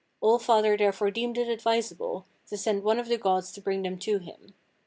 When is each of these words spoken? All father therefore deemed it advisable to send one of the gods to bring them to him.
All 0.19 0.39
father 0.39 0.75
therefore 0.75 1.11
deemed 1.11 1.37
it 1.37 1.47
advisable 1.47 2.25
to 2.47 2.57
send 2.57 2.81
one 2.81 2.97
of 2.99 3.07
the 3.07 3.19
gods 3.19 3.51
to 3.51 3.61
bring 3.61 3.83
them 3.83 3.99
to 3.99 4.17
him. 4.17 4.55